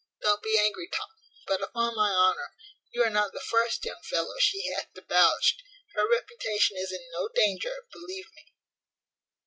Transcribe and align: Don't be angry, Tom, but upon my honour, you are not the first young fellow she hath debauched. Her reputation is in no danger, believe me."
Don't 0.23 0.41
be 0.41 0.57
angry, 0.57 0.89
Tom, 0.91 1.09
but 1.45 1.61
upon 1.61 1.93
my 1.95 2.09
honour, 2.09 2.55
you 2.91 3.03
are 3.03 3.11
not 3.11 3.33
the 3.33 3.39
first 3.39 3.85
young 3.85 4.01
fellow 4.01 4.39
she 4.39 4.65
hath 4.71 4.91
debauched. 4.95 5.61
Her 5.93 6.09
reputation 6.09 6.75
is 6.75 6.91
in 6.91 7.05
no 7.13 7.29
danger, 7.35 7.85
believe 7.93 8.25
me." 8.35 8.47